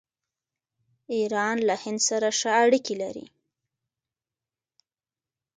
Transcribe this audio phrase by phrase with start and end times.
[1.15, 3.25] ایران له هند سره ښه اړیکې لري.